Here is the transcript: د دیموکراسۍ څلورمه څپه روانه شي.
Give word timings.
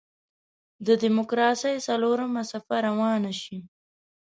د 0.87 0.87
دیموکراسۍ 1.03 1.75
څلورمه 1.87 2.41
څپه 2.51 2.75
روانه 2.87 3.31
شي. 3.41 3.57